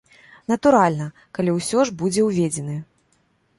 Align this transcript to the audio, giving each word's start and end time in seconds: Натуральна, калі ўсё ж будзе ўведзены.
Натуральна, 0.51 1.05
калі 1.39 1.55
ўсё 1.59 1.85
ж 1.89 1.95
будзе 2.01 2.21
ўведзены. 2.31 2.81